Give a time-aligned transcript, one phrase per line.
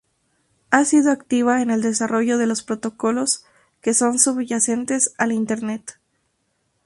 [0.71, 3.45] Ha sido activa en el desarrollo de los protocolos
[3.81, 5.99] que son subyacentes al Internet.